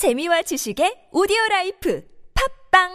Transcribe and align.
재미와 0.00 0.40
지식의 0.40 1.12
오디오 1.12 1.36
라이프 1.50 2.00
팝빵 2.32 2.88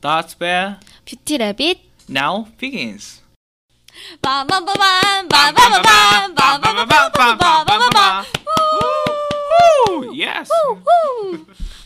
That's 0.00 0.34
where 0.42 0.80
뷰티 1.06 1.38
래빗 1.38 1.78
now 2.10 2.46
begins. 2.58 3.22
빠밤빠밤 4.20 5.28
빠밤빠밤 5.28 6.34
빠밤빠밤 6.34 8.37
Yes. 10.18 10.50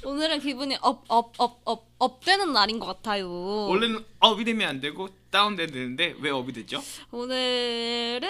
오늘은 0.04 0.40
기분이 0.40 0.76
up 0.80 1.04
up 1.08 1.32
up 1.38 1.60
up 1.64 1.86
up되는 1.98 2.52
날인 2.52 2.78
것 2.78 2.86
같아요. 2.86 3.28
원래는 3.68 4.04
up이 4.20 4.44
되면 4.44 4.68
안 4.68 4.80
되고 4.80 5.08
다운돼야 5.30 5.66
되는데 5.66 6.14
왜 6.20 6.30
up이 6.30 6.52
되죠? 6.52 6.82
오늘은 7.10 8.28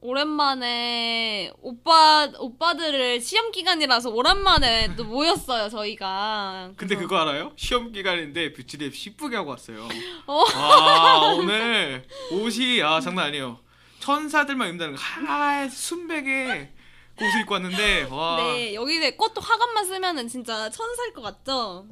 오랜만에 0.00 1.50
오빠 1.60 2.30
오빠들을 2.38 3.20
시험 3.20 3.50
기간이라서 3.50 4.10
오랜만에 4.10 4.94
또 4.96 5.04
모였어요 5.04 5.68
저희가. 5.68 6.70
근데 6.76 6.94
그래서- 6.94 7.08
그거 7.08 7.16
알아요? 7.22 7.52
시험 7.56 7.92
기간인데 7.92 8.52
뷰티랩 8.52 8.92
10분게 8.92 9.34
하고 9.34 9.50
왔어요. 9.50 9.88
어. 10.26 10.44
아 10.54 11.34
오늘 11.36 12.04
옷이 12.32 12.82
아 12.82 13.00
장난 13.00 13.26
아니에요. 13.26 13.58
천사들만 14.00 14.68
입는다는 14.68 14.94
거 14.96 15.00
하얀 15.02 15.68
순백에 15.68 16.72
그 17.18 17.26
옷을 17.26 17.40
입고 17.42 17.54
왔는데 17.54 18.08
와 18.10 18.36
네 18.36 18.74
여기 18.74 19.10
꽃도 19.16 19.40
화관만 19.40 19.84
쓰면은 19.84 20.28
진짜 20.28 20.70
천사일 20.70 21.12
것 21.12 21.22
같죠? 21.22 21.86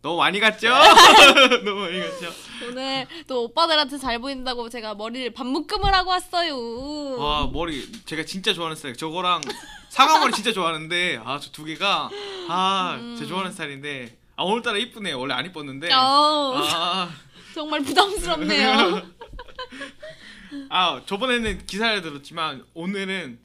너무 0.00 0.18
많이 0.18 0.38
갔죠? 0.38 0.68
너무 1.64 1.80
많이 1.80 1.98
갔죠? 2.00 2.32
오늘 2.68 3.06
또 3.26 3.44
오빠들한테 3.44 3.98
잘 3.98 4.18
보인다고 4.20 4.68
제가 4.68 4.94
머리를 4.94 5.32
반묶음을 5.32 5.92
하고 5.92 6.10
왔어요. 6.10 7.16
와 7.18 7.46
머리 7.52 7.90
제가 8.04 8.24
진짜 8.24 8.52
좋아하는 8.52 8.76
스타일 8.76 8.96
저거랑 8.96 9.40
사과머리 9.88 10.32
진짜 10.32 10.52
좋아하는데 10.52 11.20
아 11.24 11.38
저 11.40 11.50
두 11.50 11.64
개가 11.64 12.10
아 12.48 12.96
음. 13.00 13.26
좋아하는 13.26 13.50
스타일인데 13.52 14.16
아 14.36 14.44
오늘따라 14.44 14.78
이쁘네요 14.78 15.18
원래 15.18 15.34
안 15.34 15.44
이뻤는데 15.46 15.92
어, 15.92 16.54
아, 16.56 17.10
정말 17.54 17.82
부담스럽네요. 17.82 19.02
아 20.70 21.02
저번에는 21.06 21.66
기사를 21.66 22.02
들었지만 22.02 22.64
오늘은 22.74 23.38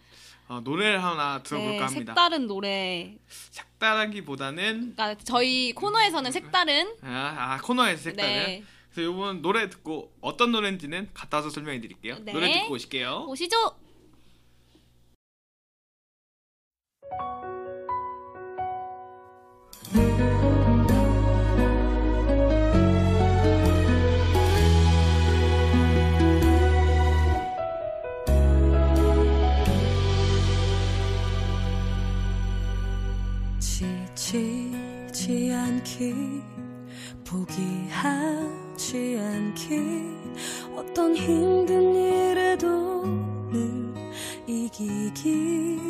어, 0.47 0.59
노래를 0.63 1.03
하나 1.03 1.41
들어볼까 1.41 1.71
네, 1.71 1.79
합니다 1.79 2.13
색다른 2.13 2.47
노래. 2.47 3.17
색다르기보다는 3.27 4.93
그러니까 4.95 5.15
저희 5.23 5.73
코너에서는 5.73 6.31
색다른. 6.31 6.95
아, 7.01 7.35
아 7.37 7.59
코너에서 7.61 8.03
색다른 8.03 8.33
네. 8.33 8.63
그래서 8.93 9.11
이번 9.11 9.41
노래 9.41 9.69
듣고 9.69 10.13
어떤 10.21 10.51
노래인지는 10.51 11.09
갔다 11.13 11.37
와서 11.37 11.49
설명해 11.49 11.81
드릴게요 11.81 12.17
네. 12.21 12.31
노래 12.31 12.51
듣고 12.51 12.73
오실게요 12.75 13.25
오시죠. 13.27 13.82
않기 36.03 36.41
포기하지 37.23 39.17
않기. 39.19 40.03
어떤 40.75 41.15
힘든 41.15 41.95
일에도 41.95 43.05
늘 43.51 43.93
이기기 44.45 45.82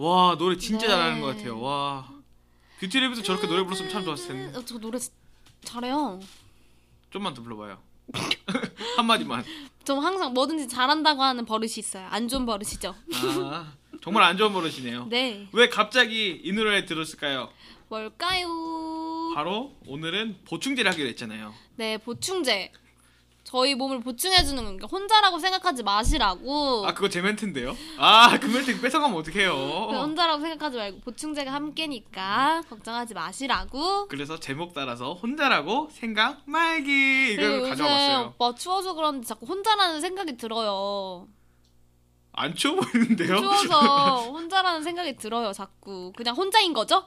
와 0.00 0.34
노래 0.38 0.56
진짜 0.56 0.86
네. 0.86 0.92
잘하는 0.94 1.20
것 1.20 1.26
같아요. 1.36 1.60
와 1.60 2.08
뷰티랩에서 2.80 3.22
저렇게 3.22 3.46
노래 3.46 3.62
불렀으면 3.64 3.90
참 3.90 4.02
좋았을 4.02 4.28
텐데. 4.28 4.58
어, 4.58 4.64
저 4.64 4.78
노래 4.78 4.98
지- 4.98 5.10
잘해요. 5.62 6.18
좀만 7.10 7.34
더 7.34 7.42
불러봐요. 7.42 7.78
한 8.96 9.04
마디만. 9.06 9.44
저 9.84 9.94
항상 9.98 10.32
뭐든지 10.32 10.68
잘한다고 10.68 11.22
하는 11.22 11.44
버릇이 11.44 11.74
있어요. 11.76 12.06
안 12.08 12.28
좋은 12.28 12.46
버릇이죠. 12.46 12.94
아 13.44 13.74
정말 14.02 14.22
안 14.22 14.38
좋은 14.38 14.54
버릇이네요. 14.54 15.04
네. 15.10 15.46
왜 15.52 15.68
갑자기 15.68 16.40
이 16.42 16.50
노래를 16.52 16.86
들었을까요? 16.86 17.50
뭘까요? 17.90 18.48
바로 19.34 19.76
오늘은 19.86 20.38
보충제를 20.46 20.90
하기로 20.92 21.08
했잖아요. 21.10 21.52
네, 21.76 21.98
보충제. 21.98 22.72
저희 23.44 23.74
몸을 23.74 24.00
보충해주는 24.00 24.62
거니까 24.64 24.86
혼자라고 24.86 25.38
생각하지 25.38 25.82
마시라고. 25.82 26.86
아 26.86 26.94
그거 26.94 27.08
제 27.08 27.20
멘트인데요? 27.20 27.76
아그 27.98 28.46
멘트 28.46 28.80
뺏어가면 28.80 29.18
어떡해요? 29.18 29.52
그 29.90 29.96
혼자라고 29.96 30.40
생각하지 30.40 30.76
말고 30.76 31.00
보충제가 31.00 31.52
함께니까 31.52 32.62
걱정하지 32.68 33.14
마시라고. 33.14 34.06
그래서 34.08 34.38
제목 34.38 34.72
따라서 34.74 35.14
혼자라고 35.14 35.88
생각 35.92 36.42
말기 36.44 37.32
이걸 37.32 37.58
요새 37.60 37.70
가져와봤어요. 37.70 38.34
오빠 38.38 38.54
추워서 38.54 38.94
그런지 38.94 39.26
자꾸 39.28 39.46
혼자라는 39.46 40.00
생각이 40.00 40.36
들어요. 40.36 41.26
안 42.32 42.54
추워 42.54 42.76
보이는데요? 42.80 43.36
추워서 43.40 44.30
혼자라는 44.30 44.82
생각이 44.84 45.16
들어요, 45.16 45.52
자꾸. 45.52 46.12
그냥 46.16 46.36
혼자인 46.36 46.72
거죠? 46.72 47.04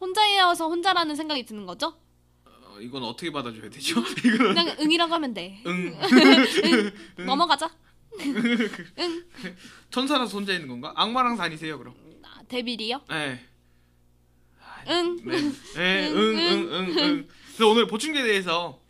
혼자여서 0.00 0.68
혼자라는 0.68 1.16
생각이 1.16 1.44
드는 1.44 1.66
거죠? 1.66 1.94
어, 2.80 2.82
이건 2.82 3.04
어떻게 3.04 3.30
받아줘야 3.30 3.68
되죠? 3.70 4.00
이거는 4.24 4.54
그냥 4.54 4.76
응이라고 4.80 5.14
하면 5.14 5.34
돼. 5.34 5.62
응 5.66 5.94
넘어가자. 7.24 7.70
천사라서 9.90 10.36
혼자 10.38 10.52
있는 10.52 10.66
건가? 10.68 10.92
악마랑 10.96 11.36
다니세요 11.36 11.78
그럼? 11.78 11.94
아, 12.24 12.42
데빌이요? 12.48 13.02
네. 13.08 13.46
응. 14.88 15.16
네, 15.24 15.40
네, 15.76 16.08
응, 16.10 16.16
응, 16.16 16.68
응, 16.72 16.94
응. 16.98 17.28
그래서 17.48 17.68
오늘 17.68 17.86
보충제에 17.86 18.22
대해서 18.22 18.80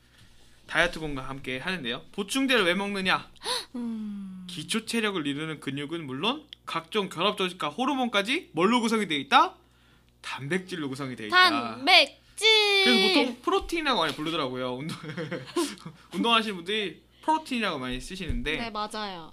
다이어트공과 0.69 1.23
함께 1.29 1.59
하는데요. 1.59 2.03
보충제를 2.13 2.65
왜 2.65 2.75
먹느냐? 2.75 3.29
음. 3.75 4.47
기초 4.49 4.87
체력을 4.87 5.27
이루는 5.27 5.59
근육은 5.61 6.07
물론 6.07 6.47
각종 6.65 7.09
결합 7.09 7.37
조직과 7.37 7.71
호르몬까지 7.71 8.51
뭘로 8.53 8.81
구성이 8.81 9.09
되어 9.09 9.19
있다? 9.19 9.57
단백질로 10.23 10.89
구성이 10.89 11.17
되어 11.17 11.27
있다. 11.27 11.51
단백질. 11.51 12.19
그래서 12.85 13.09
보통 13.09 13.37
프로틴이라고 13.43 14.00
많이 14.00 14.15
부르더라고요. 14.15 14.75
운동 14.75 14.97
운동하시는 16.15 16.56
분들이 16.56 17.03
프로틴이라고 17.23 17.79
많이 17.79 18.00
쓰시는데 18.00 18.56
네, 18.56 18.71
맞아요. 18.71 19.32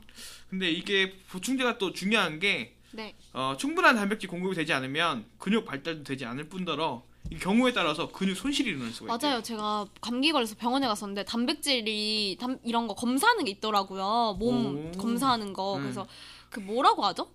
근데 0.49 0.69
이게 0.69 1.13
보충제가 1.29 1.77
또 1.77 1.91
중요한 1.93 2.39
게 2.39 2.75
네. 2.91 3.15
어, 3.33 3.55
충분한 3.57 3.95
단백질 3.95 4.29
공급이 4.29 4.55
되지 4.55 4.73
않으면 4.73 5.25
근육 5.37 5.65
발달도 5.65 6.03
되지 6.03 6.25
않을 6.25 6.49
뿐더러 6.49 7.03
이 7.29 7.37
경우에 7.37 7.73
따라서 7.73 8.07
근육 8.09 8.37
손실이 8.37 8.69
일어날 8.69 8.91
수가 8.91 9.13
있대요. 9.15 9.29
맞아요. 9.29 9.43
제가 9.43 9.85
감기 9.99 10.31
걸려서 10.31 10.55
병원에 10.55 10.87
갔었는데 10.87 11.25
단백질이 11.25 12.37
담, 12.39 12.57
이런 12.63 12.87
거 12.87 12.95
검사하는 12.95 13.43
게 13.45 13.51
있더라고요. 13.51 14.37
몸 14.39 14.91
오. 14.95 14.97
검사하는 14.97 15.51
거. 15.53 15.75
음. 15.75 15.81
그래서 15.81 16.07
그 16.49 16.59
뭐라고 16.61 17.03
하죠? 17.05 17.29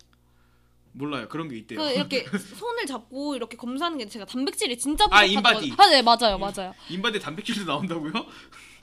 몰라요. 0.93 1.29
그런 1.29 1.49
게 1.49 1.56
있대요. 1.56 1.79
그 1.79 1.91
이렇게 1.91 2.27
손을 2.59 2.87
잡고 2.87 3.35
이렇게 3.37 3.56
검사하는 3.56 3.99
게 3.99 4.09
제가 4.09 4.25
단백질이 4.25 4.79
진짜 4.79 5.05
아, 5.11 5.23
부족하다고. 5.25 5.65
인바디. 5.65 5.75
아, 5.83 5.87
네, 5.89 6.03
맞아요. 6.03 6.39
맞아요. 6.39 6.75
인바디에 6.89 7.21
단백질도 7.21 7.65
나온다고요? 7.65 8.12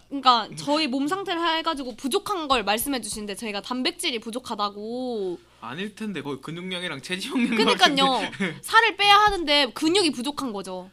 그러니까 0.08 0.50
저희 0.58 0.88
몸 0.88 1.08
상태를 1.08 1.40
해가지고 1.58 1.96
부족한 1.96 2.48
걸 2.48 2.64
말씀해 2.64 3.00
주시는데 3.02 3.36
저희가 3.36 3.62
단백질이 3.62 4.20
부족하다고 4.20 5.40
아닐 5.62 5.94
텐데 5.94 6.24
거의 6.24 6.42
근육량이랑 6.42 7.02
체지방량 7.04 7.50
그러니까요 7.56 8.20
살을 8.62 8.98
빼야 8.98 9.16
하는데 9.16 9.72
근육이 9.74 10.12
부족한 10.12 10.52
거죠 10.52 10.90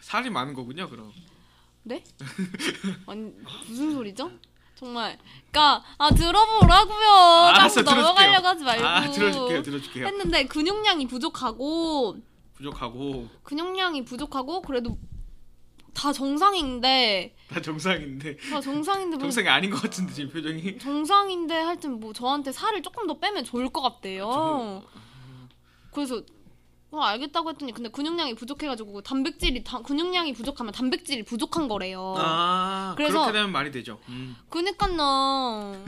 살이 0.00 0.30
많은 0.30 0.54
거군요. 0.54 0.88
그럼. 0.88 1.12
네? 1.82 2.04
아니 3.06 3.32
무슨 3.68 3.92
소리죠? 3.92 4.30
정말 4.80 5.18
그러니까? 5.52 5.84
아 5.98 6.10
들어보라고요. 6.10 7.08
알았어, 7.54 7.84
자꾸 7.84 8.00
넘어가려고 8.00 8.46
하지 8.46 8.64
말고. 8.64 8.86
아, 8.86 9.10
들어줄게요. 9.10 9.62
들어줄게요. 9.62 10.06
했는데 10.06 10.46
근육량이 10.46 11.06
부족하고. 11.06 12.16
부족하고. 12.54 13.28
근육량이 13.42 14.06
부족하고 14.06 14.62
그래도 14.62 14.96
다 15.92 16.14
정상인데. 16.14 17.36
다 17.50 17.60
정상인데. 17.60 18.36
다 18.38 18.60
정상인데 18.62 19.16
뭐 19.16 19.24
정상이 19.24 19.48
아닌 19.48 19.70
것 19.70 19.82
같은데 19.82 20.14
지금 20.14 20.30
표정이. 20.30 20.78
정상인데 20.78 21.54
하여튼 21.60 22.00
뭐 22.00 22.14
저한테 22.14 22.50
살을 22.50 22.82
조금 22.82 23.06
더 23.06 23.18
빼면 23.18 23.44
좋을 23.44 23.68
것 23.68 23.82
같대요. 23.82 24.82
그래서 25.92 26.22
어, 26.92 27.00
알겠다고 27.02 27.50
했더니 27.50 27.72
근데 27.72 27.88
근육량이 27.88 28.34
부족해가지고 28.34 29.02
단백질이 29.02 29.62
다, 29.62 29.80
근육량이 29.80 30.32
부족하면 30.32 30.72
단백질이 30.72 31.22
부족한 31.22 31.68
거래요. 31.68 32.14
아 32.18 32.94
그래서- 32.96 33.20
그렇게 33.20 33.32
되면 33.32 33.52
말이 33.52 33.70
되죠. 33.70 34.00
음. 34.08 34.36
그니까요. 34.48 35.84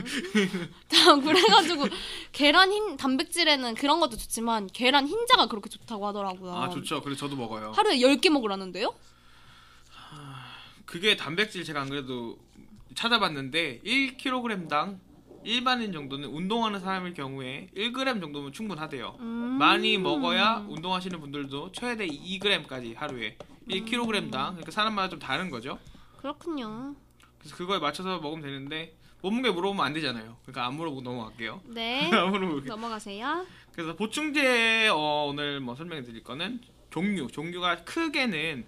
다 0.88 1.16
그래가지고 1.20 1.86
계란 2.30 2.70
흰 2.72 2.96
단백질에는 2.96 3.74
그런 3.74 3.98
것도 3.98 4.16
좋지만 4.16 4.68
계란 4.68 5.08
흰자가 5.08 5.46
그렇게 5.46 5.68
좋다고 5.68 6.06
하더라고요. 6.06 6.54
아 6.54 6.68
좋죠. 6.70 7.02
그래서 7.02 7.20
저도 7.26 7.34
먹어요. 7.36 7.72
하루에 7.74 7.98
10개 7.98 8.28
먹으라는데요? 8.30 8.94
그게 10.84 11.16
단백질 11.16 11.64
제가 11.64 11.80
안 11.80 11.88
그래도 11.88 12.36
찾아봤는데 12.94 13.80
1kg당 13.84 14.98
일반인 15.44 15.92
정도는 15.92 16.28
운동하는 16.28 16.80
사람일 16.80 17.14
경우에 17.14 17.68
1g 17.76 18.20
정도면 18.20 18.52
충분하대요. 18.52 19.16
음. 19.20 19.26
많이 19.58 19.98
먹어야 19.98 20.64
운동하시는 20.68 21.20
분들도 21.20 21.72
최대 21.72 22.06
2g까지 22.06 22.96
하루에 22.96 23.36
1kg당 23.68 24.30
그러니까 24.30 24.70
사람마다 24.70 25.08
좀 25.08 25.18
다른 25.18 25.50
거죠. 25.50 25.78
그렇군요. 26.18 26.94
그래서 27.38 27.56
그거에 27.56 27.78
맞춰서 27.78 28.20
먹으면 28.20 28.42
되는데 28.42 28.96
몸무게 29.20 29.50
물어보면 29.50 29.84
안 29.84 29.92
되잖아요. 29.92 30.36
그러니까 30.42 30.66
안 30.66 30.74
물어보고 30.74 31.02
넘어갈게요. 31.02 31.60
네. 31.66 32.10
안 32.14 32.30
물어보고 32.30 32.60
넘어가세요. 32.62 33.46
그래서 33.72 33.96
보충제 33.96 34.88
어, 34.88 35.26
오늘 35.28 35.60
뭐 35.60 35.74
설명해 35.74 36.02
드릴 36.02 36.22
거는 36.22 36.60
종류 36.90 37.26
종류가 37.28 37.84
크게는 37.84 38.66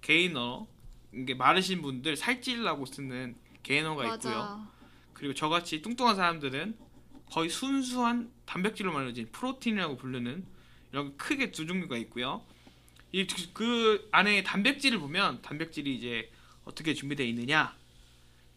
게이너 0.00 0.66
이게 1.12 1.34
마르신 1.34 1.82
분들 1.82 2.16
살찌려고 2.16 2.86
쓰는 2.86 3.36
게이너가 3.62 4.14
있고요. 4.14 4.66
그리고 5.14 5.34
저같이 5.34 5.80
뚱뚱한 5.82 6.16
사람들은 6.16 6.76
거의 7.26 7.48
순수한 7.48 8.30
단백질로 8.44 8.92
만들어진 8.92 9.28
프로틴이라고 9.32 9.96
부르는 9.96 10.44
이런 10.92 11.16
크게 11.16 11.50
두 11.50 11.66
종류가 11.66 11.96
있고요. 11.96 12.44
이 13.12 13.26
그 13.52 14.08
안에 14.10 14.42
단백질을 14.42 14.98
보면 14.98 15.40
단백질이 15.40 15.94
이제 15.94 16.30
어떻게 16.64 16.94
준비되어 16.94 17.24
있느냐 17.26 17.76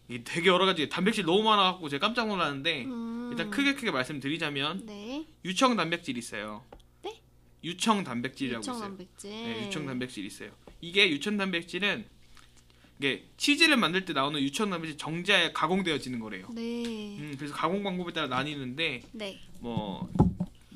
이 0.10 0.24
되게 0.24 0.48
여러 0.50 0.66
가지 0.66 0.90
단백질 0.90 1.26
너무 1.26 1.44
많아갖고 1.44 1.90
제가 1.90 2.08
깜짝 2.08 2.28
놀랐는데 2.28 2.86
음. 2.86 3.30
일단 3.32 3.52
크게 3.52 3.76
크게 3.76 3.92
말씀드리자면 3.92 4.86
네. 4.86 5.28
유청 5.46 5.76
단백질 5.76 6.18
있어요. 6.18 6.64
네? 7.04 7.22
유청 7.64 8.04
단백질이라고 8.04 8.62
유청 8.62 8.76
있어요. 8.76 8.88
단백질. 8.88 9.30
네, 9.30 9.68
유청 9.68 9.86
단백질 9.86 10.26
있어요. 10.26 10.52
이게 10.82 11.10
유청 11.10 11.38
단백질은 11.38 12.08
이게 13.00 13.28
치즈를 13.38 13.78
만들 13.78 14.06
때 14.06 14.14
나오는 14.14 14.40
유청 14.42 14.70
단백질 14.70 14.98
정제에 14.98 15.52
가공되어지는 15.52 16.20
거래요. 16.20 16.48
네. 16.54 17.18
음, 17.20 17.36
그래서 17.38 17.54
가공 17.54 17.84
방법에 17.84 18.12
따라 18.12 18.28
나뉘는데 18.28 19.04
네. 19.12 19.40
뭐 19.60 20.10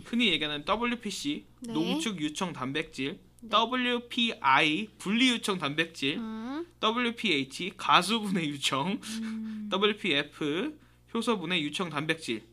흔히 0.06 0.28
얘기하는 0.32 0.64
WPC 0.68 1.46
네. 1.62 1.74
농축 1.74 2.22
유청 2.22 2.54
단백질, 2.54 3.20
WPI 3.44 4.90
분리 5.00 5.30
유청 5.30 5.58
단백질, 5.58 6.18
음. 6.18 6.66
WPH 6.82 7.74
가수분해 7.76 8.46
유청, 8.48 9.00
음. 9.24 9.70
WPF 9.72 10.78
효소분해 11.14 11.60
유청 11.62 11.90
단백질 11.90 12.44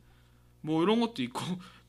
뭐 0.62 0.82
이런 0.82 1.00
것도 1.00 1.22
있고 1.22 1.40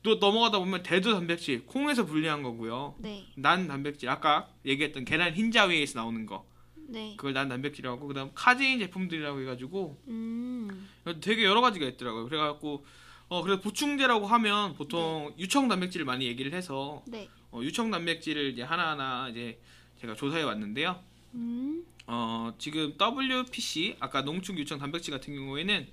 또 0.02 0.16
넘어가다 0.16 0.58
보면 0.58 0.82
대두 0.82 1.12
단백질 1.12 1.64
콩에서 1.66 2.04
분리한 2.04 2.42
거고요. 2.42 2.94
네. 2.98 3.26
난 3.36 3.68
단백질 3.68 4.08
아까 4.08 4.48
얘기했던 4.66 5.04
계란 5.04 5.34
흰자 5.34 5.64
위에서 5.64 5.98
나오는 5.98 6.26
거 6.26 6.49
네. 6.90 7.14
그걸 7.16 7.32
난 7.32 7.48
단백질이라고 7.48 7.96
하고 7.96 8.08
그다음 8.08 8.30
카제인 8.34 8.78
제품들이라고 8.80 9.40
해가지고 9.42 10.02
음. 10.08 10.88
되게 11.20 11.44
여러 11.44 11.60
가지가 11.60 11.86
있더라고요. 11.86 12.24
그래갖고 12.24 12.84
어 13.28 13.42
그래서 13.42 13.60
보충제라고 13.60 14.26
하면 14.26 14.74
보통 14.74 15.32
유청 15.38 15.68
단백질을 15.68 16.04
많이 16.04 16.26
얘기를 16.26 16.52
해서 16.52 17.02
네. 17.06 17.28
어, 17.52 17.60
유청 17.62 17.90
단백질을 17.90 18.50
이제 18.52 18.62
하나하나 18.62 19.28
이제 19.28 19.60
제가 20.00 20.14
조사해 20.14 20.42
왔는데요. 20.42 21.00
음. 21.34 21.84
어 22.06 22.52
지금 22.58 22.94
WPC 23.00 23.96
아까 24.00 24.22
농축 24.22 24.58
유청 24.58 24.78
단백질 24.78 25.12
같은 25.12 25.34
경우에는 25.34 25.86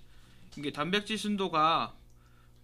이게 0.58 0.72
단백질 0.72 1.18
순도가 1.18 1.94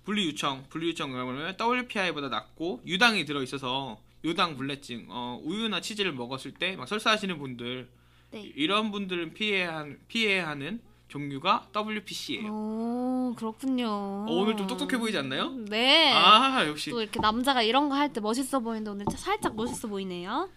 분리 0.04 0.28
요청, 0.28 0.66
분리 0.70 0.90
요청 0.90 1.12
그러면 1.12 1.56
WPI보다 1.60 2.30
낮고 2.30 2.82
유당이 2.86 3.26
들어 3.26 3.44
있어서 3.44 4.02
유당 4.26 4.56
불내증, 4.58 5.08
어, 5.10 5.40
우유나 5.44 5.82
치즈를 5.82 6.14
먹었을 6.14 6.54
때 6.54 6.76
막 6.76 6.88
설사하시는 6.88 7.38
분들 7.38 7.90
네. 8.34 8.52
이런 8.56 8.92
분들은 8.92 9.34
피해야 9.36 9.76
한- 9.78 10.00
피해야 10.08 10.48
하는 10.48 10.82
종류가 11.08 11.70
WPC예요. 11.76 12.52
오 12.52 13.36
그렇군요. 13.38 13.88
어, 13.88 14.26
오늘 14.30 14.58
좀 14.58 14.66
똑똑해 14.66 14.98
보이지 14.98 15.16
않나요? 15.20 15.52
네. 15.70 16.12
아 16.12 16.66
역시 16.68 16.90
또 16.90 17.02
이렇게 17.02 17.20
남자가 17.20 17.62
이런 17.62 17.90
거 17.90 17.96
할 17.96 18.12
때 18.12 18.20
멋있어 18.20 18.60
보이는데 18.60 18.90
오늘 18.90 19.06
살짝 19.16 19.56
멋있어 19.56 19.88
보이네요. 19.88 20.50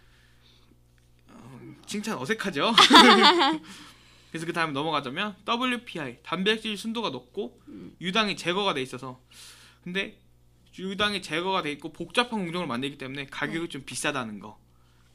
칭찬 1.85 2.16
어색하죠? 2.18 2.73
그래서 4.30 4.47
그 4.47 4.52
다음 4.52 4.73
넘어가자면 4.73 5.37
WPI 5.47 6.18
단백질 6.23 6.76
순도가 6.76 7.11
높고 7.11 7.61
유당이 8.00 8.37
제거가 8.37 8.75
돼 8.75 8.83
있어서 8.83 9.21
근데 9.85 10.18
유당이 10.78 11.23
제거가 11.23 11.62
돼 11.62 11.71
있고 11.73 11.92
복잡한 11.92 12.40
공정을 12.40 12.66
만들기 12.66 12.99
때문에 12.99 13.26
가격이 13.26 13.68
좀 13.68 13.83
비싸다는 13.85 14.40
거. 14.40 14.59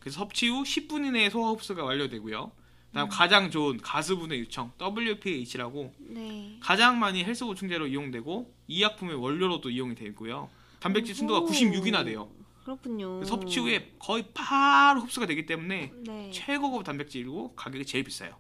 그래서 0.02 0.20
섭취 0.20 0.50
후 0.50 0.64
10분 0.64 1.06
이내에 1.06 1.30
소화 1.30 1.52
흡수가 1.52 1.84
완료되고요. 1.84 2.52
그다음 2.90 3.08
가장 3.08 3.50
좋은 3.50 3.78
가수분해 3.78 4.38
유청 4.38 4.74
WPH라고 4.82 5.94
네. 6.00 6.58
가장 6.60 7.00
많이 7.00 7.24
헬스 7.24 7.46
보충제로 7.46 7.88
이용되고 7.88 8.54
이 8.68 8.84
약품의 8.84 9.16
원료로도 9.16 9.70
이용이 9.70 9.96
되고요. 9.96 10.50
단백질 10.82 11.16
순도가 11.16 11.40
오. 11.42 11.46
96이나 11.46 12.04
돼요. 12.04 12.30
그렇군요. 12.64 13.24
섭취 13.24 13.60
후에 13.60 13.94
거의 13.98 14.26
바로 14.34 15.02
흡수가 15.02 15.26
되기 15.26 15.46
때문에 15.46 15.94
네. 16.06 16.32
최고급 16.32 16.84
단백질이고 16.84 17.56
가격이 17.56 17.86
제일 17.86 18.04
비싸요. 18.04 18.36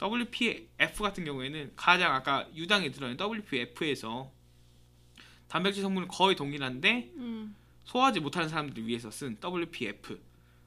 WPF 0.00 1.02
같은 1.02 1.24
경우에는 1.24 1.72
가장 1.76 2.14
아까 2.14 2.48
유당이 2.54 2.92
들어있는 2.92 3.18
WPF에서 3.20 4.30
단백질 5.48 5.82
성분은 5.82 6.08
거의 6.08 6.36
동일한데 6.36 7.12
음. 7.16 7.54
소화하지 7.84 8.20
못하는 8.20 8.48
사람들을 8.48 8.86
위해서 8.86 9.10
쓴 9.10 9.36
WPF. 9.42 10.18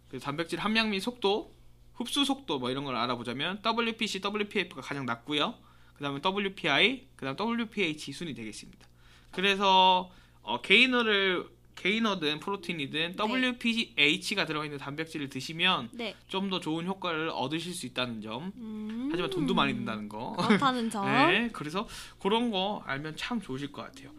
그래서 0.10 0.25
단백질 0.25 0.60
함량 0.60 0.89
및 0.89 1.00
속도, 1.00 1.56
흡수 1.94 2.25
속도 2.25 2.60
뭐 2.60 2.72
이런 2.72 2.84
걸 2.84 2.96
알아보자면 2.96 3.62
WPC, 3.66 4.22
WPF가 4.22 4.82
가장 4.82 5.06
낮고요. 5.06 5.56
그 5.94 6.04
다음에 6.04 6.20
WPI, 6.24 7.08
그 7.16 7.25
다음 7.25 7.60
WPH 7.60 8.13
순이 8.13 8.34
되겠습니다. 8.34 8.88
그래서 9.32 10.10
어, 10.42 10.62
게이너를 10.62 11.48
게이너든 11.75 12.39
프로틴이든 12.39 13.16
WPH가 13.18 14.46
들어있는 14.46 14.78
단백질을 14.80 15.30
드시면 15.30 15.89
네. 15.94 16.16
좀더 16.28 16.60
좋은 16.60 16.86
효과를 16.86 17.30
얻으실 17.30 17.74
수 17.74 17.86
있다는 17.86 18.22
점. 18.22 18.51
음. 18.58 19.10
하지만 19.12 19.30
돈도 19.30 19.54
많이 19.54 19.74
든다는 19.74 20.10
거. 20.10 20.36
그렇다는 20.38 20.89
점. 20.89 21.06
네, 21.30 21.50
그래서 21.54 21.88
그런 22.20 22.51
거 22.51 22.84
알면 22.86 23.16
참 23.16 23.42
좋으실 23.42 23.72
것 23.72 23.84
같아요. 23.84 24.12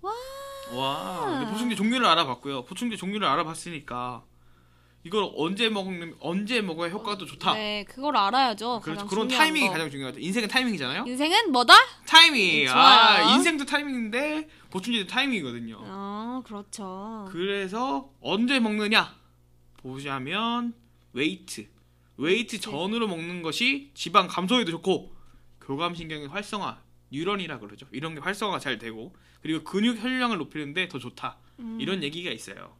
와. 0.00 0.12
와. 0.72 1.30
근데 1.38 1.50
보충제 1.50 1.74
종류를 1.74 2.06
알아봤고요. 2.06 2.64
보충제 2.64 2.96
종류를 2.96 3.26
알아봤으니까 3.26 4.24
이걸 5.04 5.28
언제 5.36 5.68
먹는 5.68 6.14
언제 6.20 6.60
먹어야 6.60 6.90
효과가 6.90 7.18
더 7.18 7.26
좋다. 7.26 7.54
네, 7.54 7.84
그걸 7.88 8.16
알아야죠. 8.16 8.80
그렇죠. 8.84 9.06
그런 9.06 9.26
타이밍이 9.26 9.66
거. 9.66 9.72
가장 9.72 9.90
중요하다. 9.90 10.18
인생은 10.20 10.48
타이밍이잖아요. 10.48 11.04
인생은 11.06 11.50
뭐다? 11.50 11.74
타이밍. 12.06 12.66
좋아요. 12.66 12.78
아, 12.78 13.34
인생도 13.34 13.64
타이밍인데 13.64 14.48
보충제도 14.70 15.08
타이밍이거든요. 15.08 15.80
아, 15.84 16.42
그렇죠. 16.44 17.28
그래서 17.32 18.10
언제 18.20 18.60
먹느냐 18.60 19.12
보자면 19.78 20.72
웨이트. 21.12 21.66
웨이트 22.16 22.56
웨이트. 22.56 22.60
전으로 22.60 23.08
먹는 23.08 23.42
것이 23.42 23.90
지방 23.94 24.28
감소에도 24.28 24.70
좋고 24.70 25.12
교감 25.60 25.96
신경의 25.96 26.28
활성화, 26.28 26.78
뉴런이라 27.10 27.58
그러죠. 27.58 27.86
이런 27.90 28.14
게 28.14 28.20
활성화가 28.20 28.60
잘 28.60 28.78
되고 28.78 29.12
그리고 29.42 29.64
근육 29.64 30.00
혈량을 30.00 30.38
높이는데 30.38 30.86
더 30.88 31.00
좋다. 31.00 31.38
음. 31.58 31.78
이런 31.80 32.04
얘기가 32.04 32.30
있어요. 32.30 32.76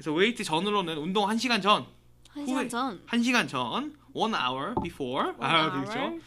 그래서 0.00 0.14
웨이트 0.14 0.42
전으로는 0.44 0.96
운동 0.96 1.26
1시간 1.28 1.60
전, 1.60 1.84
한 2.30 2.44
후에- 2.44 2.46
시간 2.46 2.68
전. 2.70 3.06
1시간 3.06 3.46
전, 3.46 3.94
1 4.14 4.34
hour 4.34 4.74
before. 4.82 5.32
아, 5.40 5.70
그렇죠. 5.70 6.18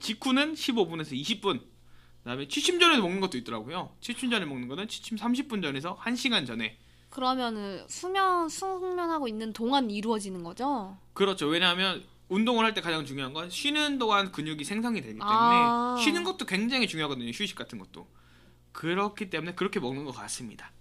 직후는 0.00 0.54
15분에서 0.54 1.12
20분. 1.12 1.62
그다음에 2.24 2.48
취침 2.48 2.80
전에 2.80 2.98
먹는 2.98 3.20
것도 3.20 3.38
있더라고요. 3.38 3.94
취침 4.00 4.28
전에 4.28 4.44
먹는 4.44 4.66
거는 4.66 4.88
취침 4.88 5.16
30분 5.16 5.62
전에서 5.62 5.96
1시간 5.98 6.44
전에. 6.48 6.76
그러면은 7.08 7.84
수면 7.86 8.48
숙면하고 8.48 9.28
있는 9.28 9.52
동안 9.52 9.88
이루어지는 9.88 10.42
거죠? 10.42 10.98
그렇죠. 11.14 11.46
왜냐하면 11.46 12.02
운동을 12.28 12.64
할 12.64 12.74
때 12.74 12.80
가장 12.80 13.06
중요한 13.06 13.32
건 13.32 13.48
쉬는 13.48 13.98
동안 14.00 14.32
근육이 14.32 14.64
생성이 14.64 15.00
되기 15.00 15.12
때문에 15.12 15.24
아. 15.30 15.96
쉬는 16.02 16.24
것도 16.24 16.44
굉장히 16.44 16.88
중요하거든요. 16.88 17.28
휴식 17.30 17.54
같은 17.54 17.78
것도. 17.78 18.08
그렇기 18.72 19.30
때문에 19.30 19.54
그렇게 19.54 19.78
먹는 19.78 20.04
것 20.04 20.10
같습니다. 20.10 20.72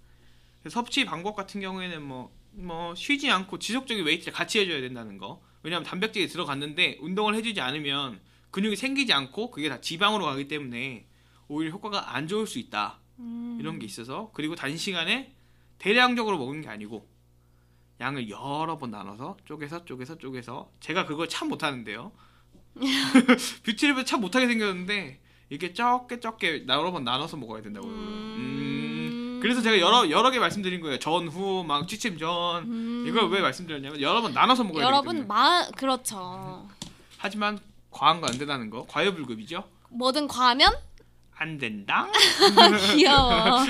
섭취 0.69 1.05
방법 1.05 1.36
같은 1.36 1.62
경우에는 1.62 2.01
뭐, 2.03 2.36
뭐 2.51 2.95
쉬지 2.95 3.29
않고 3.29 3.60
지속적인 3.60 4.05
웨이트를 4.05 4.34
같이 4.34 4.60
해줘야 4.60 4.81
된다는 4.81 5.17
거. 5.17 5.41
왜냐하면 5.63 5.86
단백질이 5.86 6.27
들어갔는데 6.27 7.00
운동을 7.01 7.36
해주지 7.36 7.62
않으면 7.62 8.19
근육이 8.51 8.75
생기지 8.75 9.13
않고 9.13 9.51
그게 9.51 9.67
다 9.67 9.81
지방으로 9.81 10.25
가기 10.25 10.48
때문에 10.48 11.07
오히려 11.48 11.72
효과가 11.72 12.15
안 12.15 12.27
좋을 12.27 12.48
수 12.48 12.60
있다. 12.60 13.00
음. 13.19 13.57
이런 13.60 13.79
게 13.79 13.86
있어서 13.86 14.31
그리고 14.34 14.55
단시간에 14.55 15.36
대량적으로 15.77 16.38
먹는 16.38 16.62
게 16.62 16.69
아니고 16.69 17.07
양을 18.00 18.29
여러 18.29 18.77
번 18.77 18.91
나눠서 18.91 19.38
쪼개서 19.45 19.86
쪼개서 19.86 20.17
쪼개서 20.17 20.72
제가 20.79 21.05
그걸 21.05 21.29
참 21.29 21.50
못하는데요. 21.50 22.12
뷰티랩을 22.75 24.05
참 24.05 24.22
못하게 24.22 24.48
생겼는데 24.48 25.22
이게 25.50 25.74
적게 25.74 26.19
적게 26.19 26.65
여러 26.67 26.91
번 26.91 27.03
나눠서 27.03 27.38
먹어야 27.38 27.62
된다고요. 27.62 27.91
음. 27.91 28.64
그래서 29.45 29.61
제가 29.61 29.79
여러 29.79 30.09
여러 30.09 30.31
개 30.31 30.39
말씀드린 30.39 30.81
거예요. 30.81 30.97
전후 30.97 31.63
막 31.63 31.87
취침 31.87 32.17
전 32.17 32.63
음. 32.63 33.05
이걸 33.07 33.29
왜 33.29 33.41
말씀드렸냐면 33.41 34.01
여러 34.01 34.19
번 34.23 34.33
나눠서 34.33 34.63
먹어야 34.63 34.81
되기 34.81 34.85
여러분 34.91 35.15
때문에. 35.17 35.27
마 35.27 35.67
그렇죠. 35.77 36.67
하지만 37.19 37.59
과한 37.91 38.21
거 38.21 38.27
안 38.27 38.35
된다는 38.39 38.71
거 38.71 38.87
과여불급이죠. 38.87 39.63
뭐든 39.91 40.27
과하면 40.27 40.73
안 41.35 41.59
된다. 41.59 42.07
귀여워. 42.97 43.65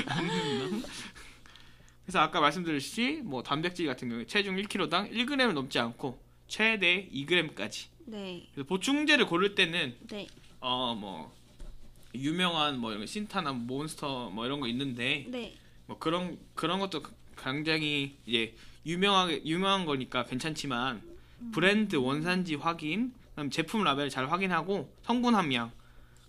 그래서 2.06 2.20
아까 2.20 2.40
말씀드렸듯이 2.40 3.20
뭐 3.22 3.42
단백질 3.42 3.86
같은 3.86 4.08
경우에 4.08 4.24
체중 4.26 4.56
1kg당 4.56 5.12
1g을 5.12 5.52
넘지 5.52 5.78
않고 5.78 6.18
최대 6.48 7.06
2g까지. 7.12 7.88
네. 8.06 8.48
그래서 8.54 8.66
보충제를 8.66 9.26
고를 9.26 9.54
때는 9.54 9.94
네. 10.08 10.26
어뭐 10.60 11.34
유명한 12.14 12.78
뭐 12.78 12.92
이런 12.92 13.02
거 13.02 13.06
신타나 13.06 13.52
몬스터 13.52 14.30
뭐 14.30 14.46
이런 14.46 14.60
거 14.60 14.68
있는데 14.68 15.26
네. 15.28 15.54
뭐 15.86 15.98
그런 15.98 16.38
그런 16.54 16.78
것도 16.80 17.02
굉장히 17.36 18.16
이제 18.26 18.54
유명하게 18.84 19.42
유명한 19.44 19.84
거니까 19.84 20.24
괜찮지만 20.24 21.02
브랜드 21.52 21.96
원산지 21.96 22.54
확인, 22.54 23.12
그다음 23.30 23.50
제품 23.50 23.84
라벨 23.84 24.08
잘 24.08 24.30
확인하고 24.30 24.92
성분 25.02 25.34
함량 25.34 25.70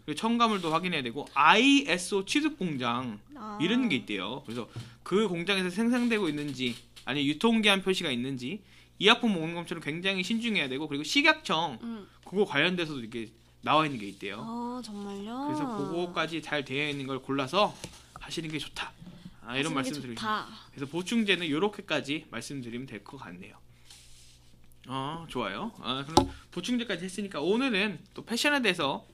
그리고 0.05 0.19
첨가물도 0.19 0.71
확인해야 0.71 1.01
되고 1.03 1.25
ISO 1.33 2.25
취득 2.25 2.57
공장 2.57 3.19
아. 3.35 3.57
이런 3.61 3.89
게 3.89 3.97
있대요. 3.97 4.41
그래서 4.45 4.69
그 5.03 5.27
공장에서 5.27 5.69
생산되고 5.69 6.29
있는지 6.29 6.75
아니 7.05 7.27
유통기한 7.27 7.81
표시가 7.81 8.11
있는지 8.11 8.61
이 8.99 9.07
약품 9.07 9.33
먹는 9.33 9.55
것처럼 9.55 9.83
굉장히 9.83 10.23
신중해야 10.23 10.69
되고 10.69 10.87
그리고 10.87 11.03
식약청 11.03 11.79
음. 11.81 12.07
그거 12.25 12.45
관련돼서도 12.45 12.99
이렇게 12.99 13.29
나와 13.61 13.85
있는 13.85 13.99
게 13.99 14.07
있대요. 14.07 14.37
어, 14.39 14.81
정말요? 14.83 15.45
그래서 15.47 15.77
그거까지 15.77 16.41
잘 16.41 16.63
되어 16.63 16.89
있는 16.89 17.05
걸 17.05 17.19
골라서 17.19 17.75
하시는 18.19 18.49
게 18.49 18.57
좋다. 18.57 18.91
아, 19.47 19.55
이런 19.57 19.71
하시는 19.71 19.71
게 19.71 19.75
말씀 19.75 20.01
드리고. 20.01 20.21
그래서 20.71 20.91
보충제는 20.91 21.47
이렇게까지 21.47 22.25
말씀드리면 22.29 22.85
될 22.87 23.03
것 23.03 23.17
같네요. 23.17 23.55
어, 24.89 25.25
좋아요. 25.29 25.71
아, 25.81 26.03
그럼 26.07 26.29
보충제까지 26.51 27.03
했으니까 27.05 27.41
오늘은 27.41 27.99
또 28.13 28.23
패션에 28.25 28.61
대해서 28.61 29.05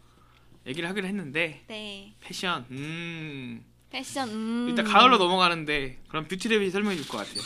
얘기를 0.67 0.87
하기로 0.89 1.07
했는데 1.07 1.63
네. 1.67 2.13
패션, 2.19 2.65
음, 2.71 3.63
패션. 3.89 4.29
음. 4.29 4.65
일단 4.69 4.85
가을로 4.85 5.17
넘어가는데 5.17 5.99
그럼 6.07 6.27
뷰티랩이 6.27 6.71
설명해 6.71 6.95
줄 6.97 7.07
것 7.07 7.17
같아요. 7.17 7.41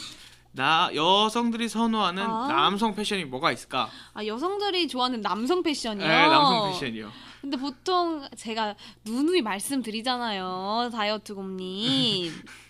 나 0.52 0.90
여성들이 0.96 1.70
선호하는 1.70 2.24
아. 2.24 2.48
남성 2.48 2.96
패션이 2.96 3.26
뭐가 3.26 3.52
있을까? 3.52 3.90
아, 4.14 4.26
여성들이 4.26 4.88
좋아하는 4.88 5.22
남성 5.22 5.62
패션이요. 5.62 6.08
네, 6.08 6.14
남성 6.28 6.72
패션이요. 6.72 7.12
근데 7.42 7.58
보통 7.58 8.28
제가 8.36 8.76
누누이 9.06 9.42
말씀드리잖아요. 9.42 10.90
다이어트 10.92 11.34
곰님. 11.36 12.34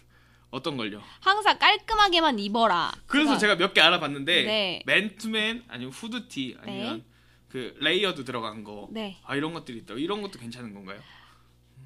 어떤 0.50 0.78
걸요? 0.78 1.02
항상 1.20 1.60
깔끔하게만 1.60 2.40
입어라. 2.40 2.92
그래서 3.06 3.34
제가- 3.36 3.40
제가 3.40 3.56
몇 3.56 3.74
개 3.74 3.82
알아봤는데 3.82 4.44
네. 4.44 4.84
맨투맨 4.86 5.66
아니면 5.68 5.92
후드티 5.92 6.58
아니면 6.62 7.04
그 7.50 7.76
layered 7.80 8.24
들어간 8.24 8.64
거. 8.64 8.88
네. 8.92 9.18
아 9.26 9.36
이런 9.36 9.54
것들이 9.54 9.80
있다. 9.80 9.96
이런 9.96 10.22
것도 10.22 10.40
괜찮은 10.40 10.74
건가요? 10.74 11.00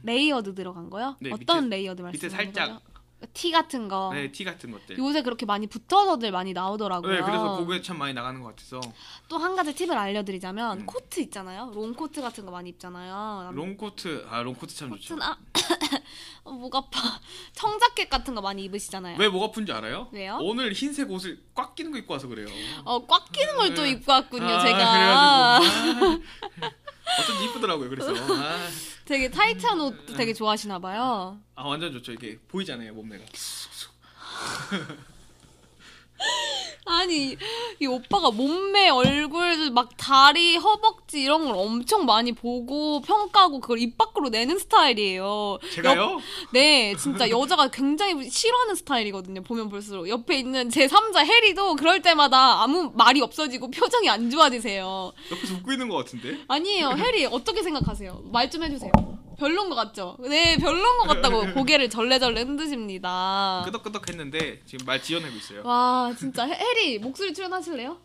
layered 0.04 0.56
들어간 0.56 0.90
거요? 0.90 1.16
네, 1.20 1.32
어떤 1.32 1.66
밑에- 1.66 1.70
layered 1.70 2.02
말씀하시는 2.02 2.12
밑에 2.12 2.30
살짝 2.30 2.84
거죠? 2.84 2.91
티 3.34 3.52
같은 3.52 3.88
거. 3.88 4.12
네, 4.14 4.32
티 4.32 4.44
같은 4.44 4.72
것들. 4.72 4.98
요새 4.98 5.22
그렇게 5.22 5.46
많이 5.46 5.68
붙어서들 5.68 6.32
많이 6.32 6.54
나오더라고요. 6.54 7.12
네, 7.14 7.22
그래서 7.22 7.58
그게 7.58 7.82
참 7.82 7.98
많이 8.00 8.14
나가는 8.14 8.42
것 8.42 8.50
같아서 8.56 8.80
또 9.30 9.38
한 9.38 9.56
가지 9.56 9.74
팁을 9.76 9.98
알려드리자면 9.98 10.82
음. 10.82 10.86
코트 10.86 11.20
있잖아요. 11.22 11.72
롱 11.74 11.94
코트 11.94 12.22
같은 12.22 12.46
거 12.46 12.52
많이 12.52 12.70
입잖아요. 12.70 13.44
남- 13.46 13.56
롱코트 13.56 14.26
아 14.30 14.42
롱 14.42 14.56
코트 14.56 14.76
참 14.76 14.90
좋죠. 14.92 15.16
코트나 15.16 15.38
어, 16.44 16.52
목 16.52 16.76
아파. 16.76 17.00
청자켓 17.54 18.10
같은 18.10 18.34
거 18.36 18.42
많이 18.42 18.64
입으시잖아요. 18.64 19.18
왜 19.20 19.30
목 19.30 19.44
아픈지 19.44 19.72
알아요? 19.72 20.10
왜요? 20.12 20.38
오늘 20.42 20.74
흰색 20.74 21.10
옷을 21.12 21.40
꽉 21.54 21.76
끼는 21.76 21.92
거 21.92 21.98
입고 22.00 22.14
와서 22.14 22.28
그래요. 22.28 22.48
어, 22.86 23.06
꽉 23.06 23.32
끼는 23.32 23.56
걸또 23.56 23.84
네. 23.84 23.92
입고 23.92 24.12
왔군요, 24.12 24.46
아, 24.46 24.60
제가. 24.60 25.60
그래가지고 25.60 26.24
아, 26.66 26.72
어쩐지 27.20 27.46
이쁘더라고요. 27.46 27.90
그래서 27.90 28.14
아, 28.16 28.68
되게 29.06 29.30
타이트한 29.30 29.80
옷 29.82 30.06
되게 30.16 30.34
좋아하시나 30.34 30.80
봐요. 30.80 31.40
아, 31.56 31.64
완전 31.68 31.92
좋죠. 31.92 32.14
이게 32.14 32.38
보이잖아요 32.48 32.94
몸매가. 32.94 33.26
아니, 36.86 37.38
이 37.80 37.86
오빠가 37.86 38.32
몸매, 38.32 38.90
얼굴, 38.90 39.70
막 39.72 39.90
다리, 39.98 40.58
허벅지 40.58 41.22
이런 41.22 41.46
걸 41.46 41.54
엄청 41.56 42.06
많이 42.06 42.32
보고 42.32 43.02
평가하고 43.02 43.60
그걸 43.60 43.80
입 43.80 43.98
밖으로 43.98 44.30
내는 44.30 44.58
스타일이에요. 44.58 45.60
제가요? 45.74 46.02
옆- 46.02 46.22
네, 46.52 46.96
진짜 46.98 47.30
여자가 47.30 47.70
굉장히 47.70 48.30
싫어하는 48.30 48.76
스타일이거든요. 48.76 49.44
보면 49.44 49.70
볼수록. 49.70 50.10
옆에 50.10 50.40
있는 50.40 50.70
제 50.70 50.88
3자 50.88 51.24
해리도 51.26 51.76
그럴 51.76 52.02
때마다 52.02 52.64
아무 52.64 52.92
말이 52.96 53.22
없어지고 53.22 53.70
표정이 53.72 54.10
안 54.10 54.30
좋아지세요. 54.30 55.12
옆에서 55.32 55.54
웃고 55.56 55.72
있는 55.72 55.88
것 55.88 55.98
같은데. 55.98 56.40
아니에요. 56.48 56.92
해리 56.98 57.26
어떻게 57.26 57.62
생각하세요? 57.64 58.24
말 58.32 58.50
좀 58.52 58.64
해주세요. 58.64 58.92
별론 59.42 59.70
것 59.70 59.76
같죠? 59.76 60.16
네, 60.20 60.56
별론 60.58 61.00
것 61.00 61.08
같다고 61.08 61.42
고개를 61.56 61.90
절레절레 61.90 62.44
흔드십니다. 62.44 63.64
끄덕끄덕 63.66 64.08
했는데 64.08 64.62
지금 64.68 64.86
말 64.86 65.02
지어내고 65.02 65.36
있어요. 65.36 65.62
와, 65.66 66.14
진짜 66.18 66.44
해- 66.46 66.54
해리 66.60 67.00
목소리 67.00 67.34
출연하실래요? 67.34 67.98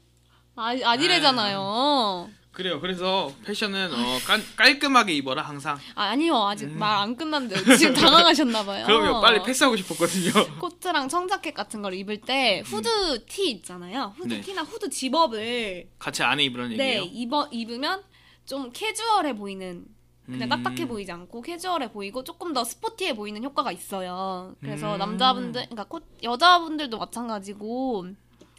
아, 0.55 0.75
아니래잖아요. 0.83 2.31
그래요. 2.53 2.81
그래서 2.81 3.31
패션은 3.45 3.93
어, 3.93 4.19
깔, 4.27 4.41
깔끔하게 4.57 5.13
입어라 5.17 5.43
항상. 5.43 5.79
아, 5.95 6.05
아니요. 6.05 6.37
아직 6.47 6.71
말안 6.71 7.15
끝났는데 7.15 7.77
지금 7.77 7.93
당황하셨나 8.01 8.65
봐요. 8.65 8.85
음. 8.85 8.87
그럼요. 8.87 9.21
빨리 9.21 9.43
패스하고 9.43 9.77
싶었거든요. 9.77 10.31
코트랑 10.59 11.11
청자켓 11.11 11.53
같은 11.53 11.83
걸 11.83 11.93
입을 11.93 12.23
때 12.23 12.63
후드 12.65 13.27
티 13.27 13.51
있잖아요. 13.51 14.15
후드 14.17 14.33
네. 14.33 14.41
티나 14.41 14.63
후드 14.63 14.89
집업을 14.89 15.91
같이 15.99 16.23
안에 16.23 16.45
입으라는 16.45 16.79
네 16.79 16.95
얘기예요. 16.97 17.03
입어 17.13 17.49
입으면 17.53 18.03
좀 18.47 18.71
캐주얼해 18.73 19.37
보이는 19.37 19.85
그냥 20.27 20.49
음. 20.49 20.63
딱딱해 20.63 20.89
보이지 20.89 21.11
않고 21.13 21.41
캐주얼해 21.41 21.93
보이고 21.93 22.25
조금 22.25 22.53
더 22.53 22.65
스포티해 22.65 23.15
보이는 23.15 23.43
효과가 23.43 23.73
있어요. 23.73 24.55
그래서 24.61 24.95
음. 24.95 24.99
남자분들 24.99 25.63
그러니까 25.63 25.85
코, 25.85 26.01
여자분들도 26.23 26.99
마찬가지고 26.99 28.07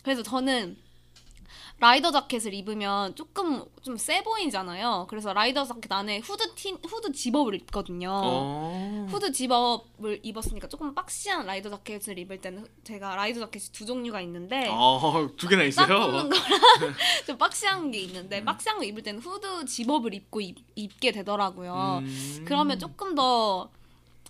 그래서 0.03 0.23
저는 0.23 0.77
라이더 1.79 2.11
자켓을 2.11 2.53
입으면 2.53 3.15
조금 3.15 3.63
좀 3.83 3.97
세 3.97 4.23
보이잖아요. 4.23 5.05
그래서 5.09 5.33
라이더 5.33 5.65
자켓 5.65 5.91
안에 5.91 6.19
후드 6.19 6.55
티 6.55 6.75
후드 6.87 7.11
집업을 7.11 7.55
입거든요. 7.55 8.09
어. 8.11 9.05
후드 9.09 9.31
집업을 9.31 10.19
입었으니까 10.23 10.67
조금 10.67 10.93
박시한 10.93 11.45
라이더 11.45 11.69
자켓을 11.69 12.17
입을 12.19 12.39
때는 12.41 12.65
제가 12.83 13.15
라이더 13.15 13.39
자켓이 13.41 13.65
두 13.71 13.85
종류가 13.85 14.21
있는데 14.21 14.67
어, 14.69 15.29
두 15.35 15.47
개나 15.47 15.63
딱 15.63 15.67
있어요. 15.67 15.87
거랑 15.87 16.29
좀 17.25 17.37
박시한 17.37 17.91
게 17.91 17.99
있는데 17.99 18.43
박시한 18.43 18.77
거 18.77 18.83
입을 18.83 19.03
때는 19.03 19.19
후드 19.19 19.65
집업을 19.65 20.13
입고 20.13 20.41
입, 20.41 20.57
입게 20.75 21.11
되더라고요. 21.11 21.99
음. 22.03 22.43
그러면 22.45 22.79
조금 22.79 23.15
더 23.15 23.69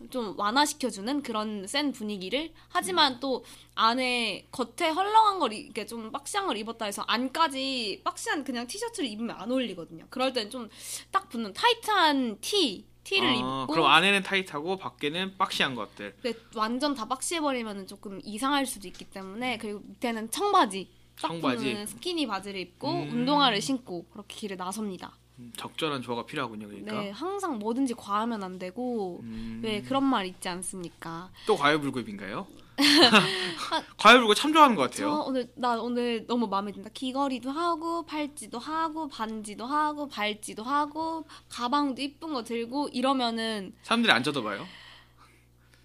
좀 0.10 0.38
완화시켜주는 0.38 1.24
그런 1.24 1.66
센 1.68 1.92
분위기를 1.92 2.52
하지만 2.70 3.20
또 3.20 3.44
안에 3.76 4.48
겉에 4.52 4.90
헐렁한 4.92 5.40
걸 5.40 5.54
이렇게 5.54 5.86
좀 5.86 6.12
박시한 6.12 6.48
걸 6.48 6.58
입었다 6.58 6.86
해서 6.86 7.04
안까지 7.08 8.02
박시한 8.04 8.44
그냥 8.44 8.68
티셔츠를 8.68 9.10
입으면 9.10 9.36
안 9.40 9.52
어울리거든요. 9.52 10.06
그럴 10.10 10.34
땐좀딱 10.34 11.30
붙는 11.30 11.54
타이트한 11.54 12.38
티 12.42 12.86
티를 13.04 13.30
어, 13.30 13.64
입고 13.64 13.74
그럼 13.74 13.88
안에는 13.88 14.22
타이트하고 14.24 14.78
밖에는 14.78 15.38
박시한 15.38 15.76
것들. 15.76 16.16
근데 16.22 16.38
완전 16.56 16.94
다 16.94 17.06
박시해 17.08 17.40
버리면 17.42 17.88
조금 17.88 18.20
이상할 18.24 18.66
수도 18.66 18.88
있기 18.88 19.06
때문에 19.06 19.58
그리고 19.58 19.80
밑에는 19.86 20.30
청바지 20.30 20.90
딱 21.22 21.30
청바지. 21.30 21.64
붙는 21.64 21.88
스키니 21.88 22.28
바지를 22.28 22.60
입고 22.60 22.90
음. 22.92 23.10
운동화를 23.12 23.62
신고 23.62 24.06
그렇게 24.12 24.36
길을 24.36 24.58
나섭니다. 24.58 25.18
음, 25.40 25.52
적절한 25.56 26.02
조화가 26.02 26.26
필요하군요. 26.26 26.68
그러니까. 26.68 27.00
네, 27.00 27.12
항상 27.12 27.60
뭐든지 27.60 27.94
과하면 27.94 28.44
안 28.44 28.58
되고 28.58 29.20
음. 29.24 29.62
왜 29.64 29.82
그런 29.82 30.04
말 30.04 30.26
있지 30.26 30.50
않습니까? 30.50 31.30
또 31.46 31.56
과유불급인가요? 31.56 32.48
과유불급 33.98 34.36
참 34.36 34.54
좋아하는 34.54 34.76
것저 34.76 35.06
같아요. 35.06 35.24
오늘 35.26 35.52
나 35.56 35.80
오늘 35.80 36.26
너무 36.28 36.48
마음에 36.48 36.72
든다. 36.72 36.90
귀걸이도 36.94 37.50
하고 37.52 38.06
팔찌도 38.06 38.60
하고 38.60 39.08
반지도 39.08 39.66
하고 39.66 40.08
발찌도 40.08 40.64
하고 40.64 41.26
가방도 41.50 42.02
이쁜 42.02 42.34
거 42.34 42.44
들고 42.44 42.90
이러면은 42.90 43.74
사람들이 43.84 44.12
안 44.12 44.24
쳐다봐요. 44.24 44.66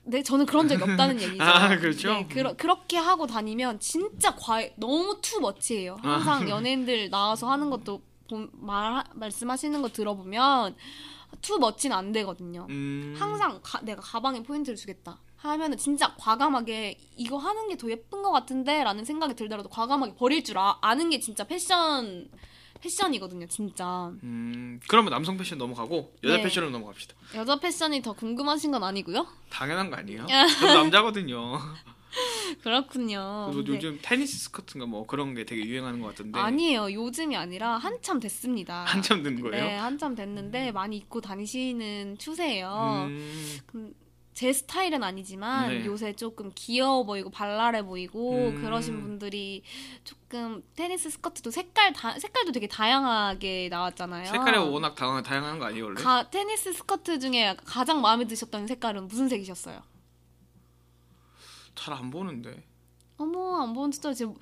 네 0.04 0.22
저는 0.22 0.46
그런 0.46 0.66
적이 0.66 0.82
없다는 0.82 1.20
얘기죠. 1.20 1.42
아, 1.42 1.76
그렇죠? 1.78 2.12
네, 2.12 2.26
그러, 2.28 2.54
그렇게 2.54 2.96
하고 2.96 3.26
다니면 3.26 3.78
진짜 3.80 4.34
과 4.34 4.62
너무 4.76 5.18
too 5.22 5.40
much예요. 5.40 5.98
아. 6.02 6.12
항상 6.12 6.48
연예인들 6.48 7.10
나와서 7.10 7.50
하는 7.50 7.70
것도 7.70 8.02
본- 8.32 8.48
말 8.54 9.04
말씀하시는 9.14 9.82
거 9.82 9.88
들어보면 9.90 10.74
too 11.42 11.56
much는 11.56 11.94
안 11.96 12.12
되거든요. 12.12 12.66
음. 12.70 13.14
항상 13.18 13.60
가- 13.62 13.80
내가 13.82 14.00
가방에 14.00 14.42
포인트를 14.42 14.76
주겠다 14.76 15.18
하면은 15.36 15.76
진짜 15.76 16.14
과감하게 16.18 16.98
이거 17.16 17.36
하는 17.36 17.68
게 17.68 17.76
더 17.76 17.90
예쁜 17.90 18.22
것 18.22 18.30
같은데 18.32 18.82
라는 18.84 19.04
생각이 19.04 19.34
들더라도 19.34 19.68
과감하게 19.68 20.14
버릴 20.14 20.42
줄 20.44 20.56
아, 20.58 20.78
아는 20.80 21.10
게 21.10 21.20
진짜 21.20 21.44
패션 21.44 22.28
패션이거든요 22.80 23.46
진짜 23.48 24.10
음, 24.24 24.80
그러면 24.88 25.10
남성 25.10 25.36
패션 25.36 25.58
넘어가고 25.58 26.14
여자 26.24 26.36
네. 26.38 26.42
패션으로 26.42 26.70
넘어갑시다. 26.72 27.14
여자 27.34 27.56
패션이 27.60 28.02
더 28.02 28.12
궁금하신 28.12 28.72
건 28.72 28.82
아니고요 28.84 29.26
당연한 29.50 29.90
거 29.90 29.96
아니에요? 29.96 30.26
저도 30.60 30.74
남자거든요. 30.74 31.58
그렇군요 32.62 33.48
그리고 33.50 33.64
근데 33.64 33.76
요즘 33.76 33.98
테니스 34.02 34.38
스커트인가 34.44 34.86
뭐 34.86 35.06
그런 35.06 35.34
게 35.34 35.44
되게 35.44 35.64
유행하는 35.64 36.00
것 36.00 36.08
같은데 36.08 36.38
아니에요 36.38 36.92
요즘이 36.92 37.36
아니라 37.36 37.78
한참 37.78 38.20
됐습니다 38.20 38.84
한참 38.84 39.22
된 39.22 39.40
거예요? 39.40 39.64
네 39.64 39.76
한참 39.76 40.14
됐는데 40.14 40.72
많이 40.72 40.96
입고 40.96 41.20
다니시는 41.20 42.18
추세예요 42.18 43.06
음, 43.08 43.60
음, 43.74 43.94
제 44.34 44.52
스타일은 44.52 45.02
아니지만 45.02 45.68
네. 45.68 45.84
요새 45.84 46.14
조금 46.14 46.50
귀여워 46.54 47.04
보이고 47.04 47.30
발랄해 47.30 47.84
보이고 47.84 48.48
음. 48.48 48.62
그러신 48.62 49.00
분들이 49.02 49.62
조금 50.04 50.62
테니스 50.74 51.10
스커트도 51.10 51.50
색깔 51.50 51.92
다, 51.92 52.18
색깔도 52.18 52.52
되게 52.52 52.66
다양하게 52.66 53.68
나왔잖아요. 53.70 54.24
색깔이 54.24 54.56
워낙 54.56 54.94
다양, 54.94 55.22
다양한 55.22 55.58
거 55.58 55.66
아니에요 55.66 55.84
원래? 55.84 56.02
가, 56.02 56.30
테니스 56.30 56.72
스커트 56.72 57.18
중에 57.18 57.56
가장 57.64 58.00
마음에 58.00 58.26
드셨던 58.26 58.66
색깔은 58.66 59.06
무슨 59.08 59.28
색이셨어요? 59.28 59.82
잘 61.82 61.94
안 61.94 62.10
보는데. 62.10 62.62
어머 63.18 63.62
안 63.62 63.72
보는 63.72 63.92
스타일 63.92 64.14
지금 64.14 64.34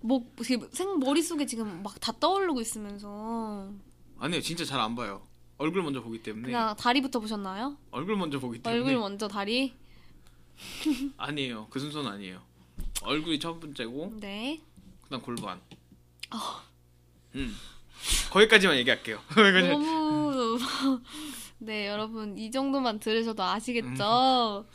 목 0.00 0.36
지금 0.42 0.68
생 0.72 0.98
머릿속에 0.98 1.46
지금 1.46 1.82
막 1.82 1.94
다 2.00 2.12
떠오르고 2.18 2.60
있으면서. 2.60 3.70
아니요 4.18 4.40
진짜 4.40 4.64
잘 4.64 4.80
안 4.80 4.94
봐요. 4.94 5.26
얼굴 5.58 5.82
먼저 5.82 6.00
보기 6.02 6.22
때문에. 6.22 6.46
그냥 6.46 6.74
다리부터 6.76 7.20
보셨나요? 7.20 7.76
얼굴 7.90 8.16
먼저 8.16 8.38
보기 8.38 8.60
때문에. 8.60 8.80
얼굴 8.82 8.98
먼저 8.98 9.28
다리? 9.28 9.74
아니에요. 11.16 11.66
그 11.70 11.78
순서는 11.80 12.10
아니에요. 12.12 12.40
얼굴이 13.02 13.38
첫 13.38 13.58
번째고 13.60 14.14
네. 14.20 14.60
그다음 15.02 15.20
골반. 15.22 15.60
아. 16.30 16.62
음. 17.34 17.54
거기까지만 18.30 18.76
얘기할게요. 18.78 19.18
너무 19.34 20.58
네 21.58 21.88
여러분 21.88 22.36
이 22.38 22.50
정도만 22.50 22.98
들으셔도 23.00 23.42
아시겠죠. 23.42 24.66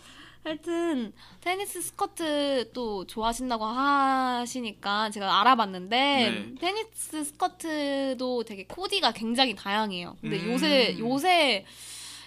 하여튼 0.43 1.11
테니스 1.41 1.81
스커트 1.81 2.71
또 2.73 3.05
좋아하신다고 3.05 3.65
하시니까 3.65 5.09
제가 5.09 5.41
알아봤는데 5.41 5.95
네. 5.97 6.55
테니스 6.59 7.23
스커트도 7.25 8.43
되게 8.45 8.65
코디가 8.65 9.11
굉장히 9.11 9.55
다양해요. 9.55 10.17
근데 10.21 10.39
음. 10.39 10.51
요새 10.51 10.97
요새 10.97 11.65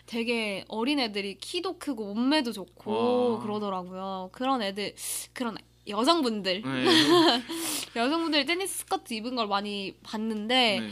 되게 0.06 0.64
어린 0.68 0.98
애들이 0.98 1.38
키도 1.38 1.78
크고 1.78 2.14
몸매도 2.14 2.52
좋고 2.52 3.32
와. 3.34 3.38
그러더라고요. 3.40 4.28
그런 4.32 4.62
애들 4.62 4.94
그런 5.32 5.56
여성분들 5.88 6.62
네. 6.62 6.84
여성분들이 7.96 8.44
테니스 8.44 8.80
스커트 8.80 9.14
입은 9.14 9.36
걸 9.36 9.46
많이 9.48 9.94
봤는데 10.02 10.80
네. 10.80 10.90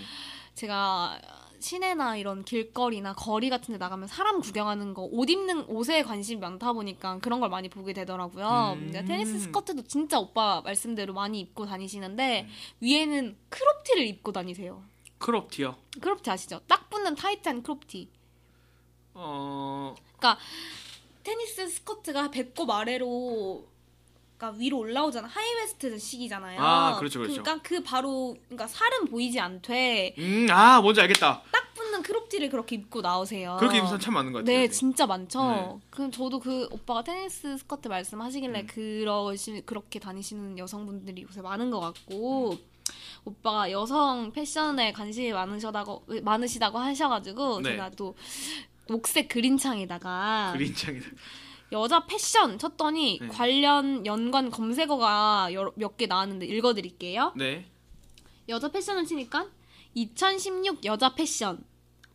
제가 0.55 1.21
시내나 1.61 2.17
이런 2.17 2.45
길거리나 2.45 3.13
거리 3.15 3.51
같은 3.51 3.73
데 3.73 3.79
나가면 3.79 4.09
사람 4.09 4.41
구경하는 4.41 4.95
거, 4.95 5.03
옷 5.03 5.29
입는 5.29 5.67
옷에 5.67 6.03
관심이 6.03 6.41
많다 6.41 6.73
보니까 6.73 7.19
그런 7.19 7.41
걸 7.41 7.49
많이 7.51 7.69
보게 7.69 7.93
되더라고요. 7.93 8.77
음. 8.77 8.93
테니스 8.93 9.39
스커트도 9.41 9.83
진짜 9.83 10.19
오빠 10.19 10.61
말씀대로 10.63 11.13
많이 11.13 11.41
입고 11.41 11.67
다니시는데 11.67 12.43
음. 12.43 12.49
위에는 12.81 13.37
크롭티를 13.49 14.07
입고 14.07 14.33
다니세요. 14.33 14.83
크롭티요 15.19 15.77
크롭티 16.01 16.31
아시죠? 16.31 16.61
딱 16.67 16.89
붙는 16.89 17.15
타이트한 17.15 17.63
크롭티. 17.63 18.09
어 19.15 19.95
그러니까 20.17 20.39
테니스 21.23 21.69
스커트가 21.69 22.31
배꼽 22.31 22.71
아래로 22.71 23.67
그러니까 24.41 24.59
위로 24.59 24.79
올라오잖아. 24.79 25.29
high 25.29 25.60
waist 25.60 25.99
식이잖아요. 25.99 26.59
아, 26.61 26.97
그렇죠, 26.99 27.21
그렇죠. 27.21 27.43
그러니까 27.43 27.63
그 27.63 27.83
바로 27.83 28.35
그러니까 28.49 28.67
살은 28.67 29.05
보이지 29.05 29.39
않되 29.39 30.15
음, 30.17 30.47
아, 30.51 30.81
뭔지 30.81 31.03
알겠다. 31.03 31.43
딱 31.53 31.75
붙는 31.75 32.03
크롭티를 32.03 32.49
그렇게 32.49 32.77
입고 32.77 33.03
나오세요. 33.03 33.57
그렇게 33.61 33.77
입는 33.77 33.89
사람 33.89 34.01
참 34.01 34.15
많은 34.15 34.33
것 34.33 34.39
같아요. 34.39 34.57
네, 34.57 34.67
네. 34.67 34.71
진짜 34.71 35.07
많죠. 35.07 35.51
네. 35.51 35.87
그 35.91 36.11
저도 36.11 36.41
그 36.41 36.67
오빠가 36.71 37.05
테니스 37.05 37.59
스커트 37.59 37.89
말씀하시길래 37.89 38.61
음. 38.63 38.67
그러시 38.67 39.63
그렇게 39.67 39.99
다니시는 39.99 40.57
여성분들이 40.57 41.23
요새 41.23 41.43
많은 41.43 41.71
것 41.71 41.81
같고 41.81 42.57
오빠가 43.27 43.71
여성 43.71 44.33
패션에 44.33 44.93
관심이 44.93 45.33
많으시다고 45.33 46.05
많으시다고 46.23 46.79
하셔가지고 46.79 47.61
네. 47.61 47.73
제가 47.73 47.91
또 47.91 48.17
녹색 48.89 49.29
그린창에다가 49.29 50.53
그린창이다. 50.55 51.07
여자 51.73 52.05
패션 52.07 52.59
쳤더니 52.59 53.19
네. 53.21 53.29
관련 53.29 54.05
연관 54.07 54.51
검색어가 54.51 55.51
몇 55.77 55.97
개 55.97 56.07
나왔는데 56.07 56.47
읽어드릴게요. 56.47 57.33
네. 57.37 57.67
여자 58.49 58.69
패션을 58.69 59.05
치니까 59.07 59.47
2016 59.95 60.85
여자 60.85 61.15
패션 61.15 61.63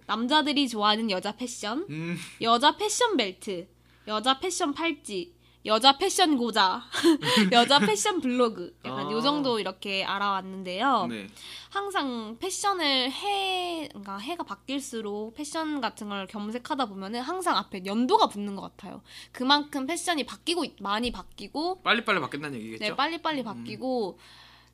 남자들이 0.08 0.68
좋아하는 0.68 1.10
여자 1.10 1.32
패션 1.36 1.86
음, 1.90 2.18
여자 2.42 2.76
패션 2.78 3.18
벨트, 3.18 3.68
여자 4.08 4.40
패션 4.40 4.74
팔찌, 4.74 5.34
여자 5.66 5.98
패션 5.98 6.38
고자, 6.38 6.84
여자 7.52 7.80
패션 7.80 8.22
블로그 8.22 8.78
약간 8.86 9.08
아. 9.08 9.12
요 9.12 9.20
정도 9.20 9.60
이렇게 9.60 10.04
알아왔는데요. 10.04 11.08
네. 11.08 11.28
항상 11.72 12.38
패션을 12.40 13.12
해, 13.12 13.88
그러니까 13.90 14.18
해가 14.20 14.44
바뀔수록 14.44 15.34
패션 15.34 15.82
같은 15.82 16.08
걸 16.10 16.28
검색하다 16.28 16.86
보면은 16.86 17.22
항상 17.22 17.58
앞에 17.58 17.84
연도가 17.86 18.28
붙는 18.28 18.56
것 18.56 18.62
같아요. 18.62 19.02
그만큼 19.32 19.88
패션이 19.88 20.26
바뀌고 20.26 20.66
있- 20.66 20.76
많이 20.82 21.12
바뀌고 21.12 21.82
빨리빨리 21.82 22.20
바뀐다는 22.22 22.60
얘기겠죠? 22.60 22.84
네, 22.84 22.96
빨리빨리 22.96 23.44
바뀌고 23.44 24.20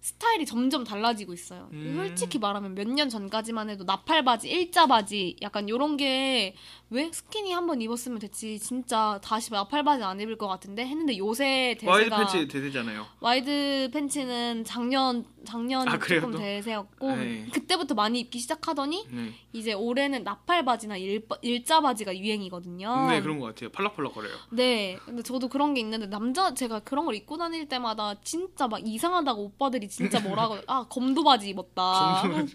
스타일이 0.01 0.45
점점 0.47 0.83
달라지고 0.83 1.31
있어요. 1.33 1.69
음. 1.73 1.93
솔직히 1.95 2.39
말하면 2.39 2.73
몇 2.73 2.87
년 2.87 3.07
전까지만 3.07 3.69
해도 3.69 3.83
나팔 3.83 4.23
바지, 4.25 4.49
일자 4.49 4.87
바지, 4.87 5.35
약간 5.41 5.69
요런 5.69 5.95
게 5.97 6.55
왜 6.93 7.09
스키니 7.09 7.53
한 7.53 7.67
번 7.67 7.81
입었으면 7.81 8.19
됐지. 8.19 8.59
진짜 8.59 9.17
다시 9.23 9.49
나팔 9.53 9.83
바지 9.85 10.03
안 10.03 10.19
입을 10.19 10.37
것 10.37 10.47
같은데 10.49 10.85
했는데 10.85 11.17
요새 11.17 11.77
대세가 11.79 11.91
와이드 11.93 12.09
팬츠 12.09 12.47
대세잖아요. 12.49 13.05
와이드 13.21 13.91
팬츠는 13.93 14.65
작년 14.65 15.23
작년 15.45 15.87
아, 15.87 15.97
조금 15.97 16.31
또? 16.31 16.37
대세였고 16.37 17.15
네. 17.15 17.47
그때부터 17.51 17.95
많이 17.95 18.19
입기 18.19 18.39
시작하더니 18.39 19.07
네. 19.09 19.33
이제 19.53 19.73
올해는 19.73 20.23
나팔 20.23 20.65
바지나 20.65 20.97
일, 20.97 21.27
일자 21.41 21.81
바지가 21.81 22.17
유행이거든요. 22.17 23.07
네, 23.09 23.21
그런 23.21 23.39
것 23.39 23.47
같아요. 23.47 23.69
팔락팔락거려요. 23.69 24.33
네, 24.51 24.97
근데 25.05 25.23
저도 25.23 25.47
그런 25.47 25.73
게 25.73 25.81
있는데 25.81 26.07
남자 26.07 26.53
제가 26.53 26.79
그런 26.81 27.05
걸 27.05 27.15
입고 27.15 27.37
다닐 27.37 27.67
때마다 27.67 28.15
진짜 28.23 28.67
막 28.67 28.85
이상하다고 28.85 29.43
오빠들이 29.43 29.87
진짜 29.89 30.19
뭐라고 30.19 30.57
아 30.67 30.85
검도 30.89 31.23
바지 31.23 31.49
입었다. 31.49 32.21
검도 32.21 32.51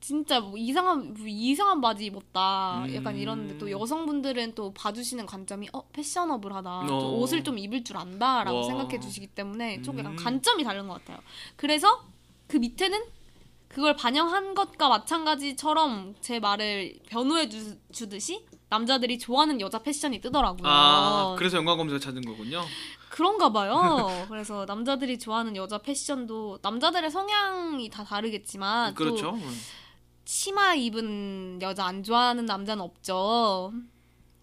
진짜 0.00 0.40
뭐 0.40 0.56
이상한 0.56 1.14
뭐 1.14 1.26
이상한 1.26 1.80
바지 1.80 2.06
입었다. 2.06 2.84
약간 2.94 3.14
음. 3.14 3.18
이런데 3.18 3.58
또 3.58 3.70
여성분들은 3.70 4.54
또 4.54 4.72
봐주시는 4.72 5.26
관점이 5.26 5.68
어 5.72 5.86
패셔너블하다. 5.92 6.86
또 6.86 6.94
어. 6.94 7.10
옷을 7.18 7.44
좀 7.44 7.58
입을 7.58 7.84
줄 7.84 7.96
안다라고 7.96 8.58
와. 8.58 8.64
생각해 8.64 9.00
주시기 9.00 9.28
때문에 9.28 9.82
좀 9.82 9.98
약간 9.98 10.12
음. 10.12 10.16
관점이 10.16 10.64
다른 10.64 10.88
것 10.88 10.94
같아요. 10.94 11.18
그래서 11.56 12.04
그 12.46 12.56
밑에는 12.56 12.98
그걸 13.68 13.96
반영한 13.96 14.54
것과 14.54 14.88
마찬가지처럼 14.88 16.14
제 16.20 16.40
말을 16.40 16.98
변호해 17.06 17.48
주, 17.48 17.76
주듯이 17.92 18.46
남자들이 18.70 19.18
좋아하는 19.18 19.60
여자 19.60 19.82
패션이 19.82 20.20
뜨더라고요. 20.20 20.68
아, 20.68 21.34
그래서 21.38 21.58
연관 21.58 21.76
검색어 21.76 21.98
찾은 21.98 22.22
거군요. 22.22 22.64
그런가 23.10 23.50
봐요. 23.50 24.08
그래서 24.28 24.64
남자들이 24.66 25.18
좋아하는 25.18 25.56
여자 25.56 25.78
패션도 25.78 26.58
남자들의 26.62 27.10
성향이 27.10 27.88
다 27.90 28.04
다르겠지만 28.04 28.94
그렇죠. 28.94 29.32
또 29.32 29.38
치마 30.28 30.74
입은 30.74 31.58
여자 31.62 31.86
안 31.86 32.02
좋아하는 32.02 32.44
남자는 32.44 32.84
없죠. 32.84 33.72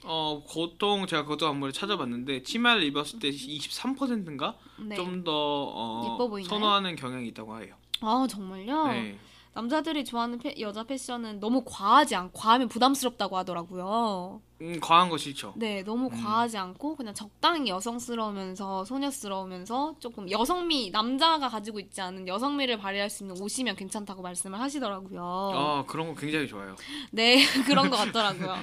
어, 0.03 0.43
보통 0.51 1.05
제가 1.05 1.21
그것도 1.21 1.47
한번 1.47 1.71
찾아봤는데 1.71 2.41
치마를 2.41 2.81
입었을 2.85 3.19
때 3.19 3.29
23%인가 3.29 4.57
네. 4.79 4.95
좀더 4.95 5.31
어? 5.31 6.17
선호하는 6.43 6.95
경향이 6.95 7.27
있다고 7.27 7.61
해요. 7.61 7.75
아 8.01 8.25
정말요? 8.27 8.87
네. 8.87 9.19
남자들이 9.59 10.03
좋아하는 10.03 10.37
패- 10.37 10.53
여자 10.59 10.83
패션은 10.83 11.39
너무 11.39 11.63
과하지 11.65 12.13
않고 12.13 12.37
과하면 12.37 12.67
부담스럽다고 12.67 13.37
하더라고요. 13.37 14.41
음, 14.61 14.79
과한 14.81 15.07
거 15.09 15.17
싫죠. 15.17 15.53
네, 15.55 15.81
너무 15.83 16.07
음. 16.11 16.21
과하지 16.21 16.57
않고 16.57 16.97
그냥 16.97 17.13
적당히 17.13 17.69
여성스러우면서 17.69 18.83
소녀스러우면서 18.83 19.95
조금 19.99 20.29
여성미 20.29 20.91
남자가 20.91 21.47
가지고 21.47 21.79
있지 21.79 22.01
않은 22.01 22.27
여성미를 22.27 22.77
발휘할 22.77 23.09
수 23.09 23.23
있는 23.23 23.41
옷이면 23.41 23.77
괜찮다고 23.77 24.21
말씀을 24.21 24.59
하시더라고요. 24.59 25.21
아, 25.55 25.83
그런 25.87 26.13
거 26.13 26.19
굉장히 26.19 26.47
좋아요. 26.49 26.75
네, 27.11 27.37
그런 27.65 27.89
것 27.89 27.95
같더라고요. 27.95 28.55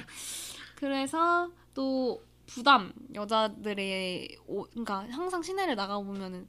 그래서 0.75 1.49
또 1.73 2.21
부담 2.45 2.93
여자들의 3.13 4.37
옷, 4.47 4.69
그러니까 4.71 5.07
항상 5.09 5.41
시내를 5.41 5.75
나가 5.75 5.97
보면은 5.97 6.47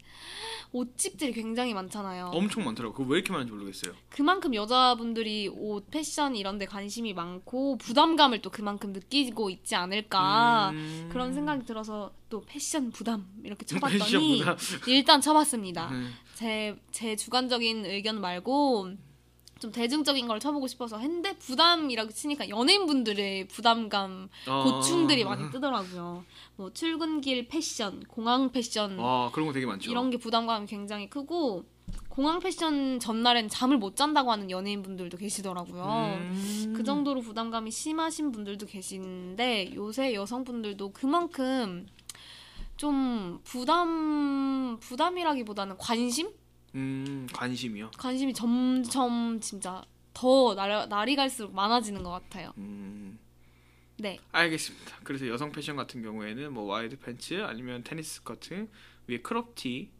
옷집들이 0.72 1.33
굉장히 1.33 1.72
많잖아요. 1.72 2.26
엄청 2.35 2.64
많더라고요. 2.64 2.94
그거 2.94 3.11
왜 3.11 3.18
이렇게 3.18 3.33
많은지 3.33 3.52
모르겠어요. 3.52 3.94
그만큼 4.09 4.54
여자분들이 4.54 5.48
옷 5.48 5.88
패션 5.90 6.35
이런 6.35 6.59
데 6.59 6.66
관심이 6.66 7.14
많고 7.14 7.78
부담감을 7.78 8.42
또 8.42 8.50
그만큼 8.50 8.92
느끼고 8.92 9.50
있지 9.50 9.76
않을까 9.76 10.70
음. 10.70 11.09
그런 11.12 11.33
생각이 11.33 11.64
들어서 11.64 12.12
또 12.28 12.42
패션 12.44 12.90
부담 12.90 13.26
이렇게 13.44 13.64
패션 13.66 13.80
쳐봤더니 13.80 14.38
부담. 14.40 14.57
일단 14.88 15.20
쳐봤습니다. 15.20 15.90
네. 15.90 16.07
제, 16.35 16.76
제 16.90 17.14
주관적인 17.14 17.87
의견 17.87 18.20
말고 18.20 18.90
좀 19.64 19.72
대중적인 19.72 20.29
걸 20.29 20.40
쳐보고 20.40 20.66
싶어서 20.66 20.98
했는데 20.98 21.35
부담이라고 21.38 22.11
치니까 22.11 22.50
연예인분들의 22.50 23.48
부담감 23.48 24.29
어. 24.46 24.62
고충들이 24.62 25.24
많이 25.24 25.50
뜨더라고요. 25.50 26.22
뭐 26.57 26.70
출근길 26.74 27.48
패션, 27.48 28.00
공항 28.07 28.53
패션 28.53 28.98
와, 28.98 29.31
그런 29.33 29.46
거 29.46 29.55
되게 29.55 29.64
많죠. 29.64 29.90
이런 29.90 30.11
게 30.11 30.18
부담감이 30.18 30.66
굉장히 30.66 31.09
크고 31.09 31.64
공항 32.11 32.40
패션 32.40 33.00
전날엔 33.00 33.48
잠을 33.48 33.79
못 33.79 33.96
잔다고 33.96 34.31
하는 34.31 34.50
연예인분들도 34.50 35.16
계시더라고요. 35.16 36.18
음. 36.18 36.74
그 36.77 36.85
정도로 36.85 37.22
부담감이 37.22 37.70
심하신 37.70 38.33
분들도 38.33 38.66
계신데 38.66 39.74
요새 39.77 40.12
여성분들도 40.12 40.92
그만큼 40.92 41.87
좀 42.77 43.40
부담 43.44 44.77
부담이라기보다는 44.79 45.79
관심 45.79 46.29
음, 46.74 47.26
관심이요. 47.32 47.92
관심이 47.98 48.32
점점 48.34 49.40
진짜 49.40 49.82
더 50.12 50.54
날, 50.54 50.88
날이 50.88 51.16
갈수록 51.16 51.54
많아지는 51.54 52.02
것 52.02 52.10
같아요. 52.10 52.52
음. 52.58 53.18
네. 53.96 54.18
알겠습니다. 54.32 54.96
그래서 55.04 55.28
여성 55.28 55.52
패션 55.52 55.76
같은 55.76 56.02
경우에는 56.02 56.52
뭐 56.52 56.64
와이드 56.64 56.98
팬츠 56.98 57.42
아니면 57.44 57.84
테니스 57.84 58.16
스커트 58.16 58.68
위에 59.06 59.18
크롭티. 59.18 59.90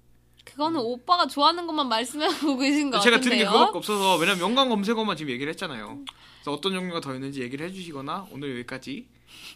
그거는 0.45 0.81
오빠가 0.81 1.27
좋아하는 1.27 1.67
것만 1.67 1.89
말씀하고 1.89 2.59
계신 2.59 2.91
것 2.91 2.99
음. 2.99 3.03
제가 3.03 3.17
같은데요. 3.17 3.21
들은 3.21 3.39
게 3.39 3.45
그거밖에 3.45 3.79
없어서 3.79 4.17
왜냐면 4.17 4.41
연관 4.41 4.69
검색어만 4.69 5.17
지금 5.17 5.33
얘기를 5.33 5.51
했잖아요. 5.53 6.05
그래서 6.37 6.53
어떤 6.53 6.73
종류가 6.73 7.01
더 7.01 7.15
있는지 7.15 7.41
얘기를 7.41 7.67
해주시거나 7.69 8.29
오늘 8.31 8.51
여기까지. 8.59 9.07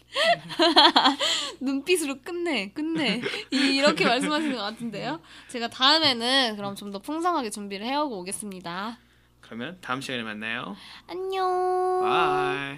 눈빛으로 1.59 2.19
끝내, 2.23 2.69
끝내. 2.71 3.21
이- 3.51 3.75
이렇게 3.77 4.05
말씀하시는 4.05 4.55
것 4.55 4.61
같은데요. 4.63 5.19
제가 5.49 5.67
다음에는 5.69 6.55
그럼 6.55 6.75
좀 6.75 6.91
더 6.91 6.99
풍성하게 6.99 7.49
준비를 7.51 7.85
해오고 7.85 8.19
오겠습니다. 8.21 8.97
그러면 9.41 9.77
다음 9.81 10.01
시간에 10.01 10.23
만나요. 10.23 10.75
안녕. 11.07 12.01
bye. 12.01 12.77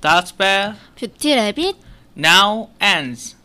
That's 0.00 0.32
bell 0.36 0.74
뷰티 0.96 1.34
래빗 1.34 1.76
now 2.16 2.68
ends. 2.80 3.36